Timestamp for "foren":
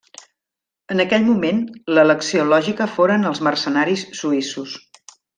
2.97-3.27